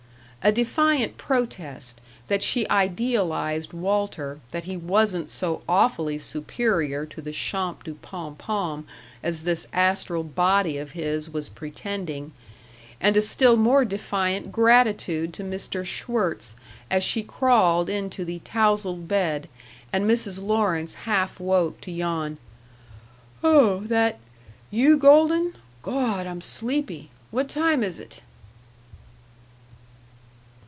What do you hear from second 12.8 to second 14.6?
and a still more defiant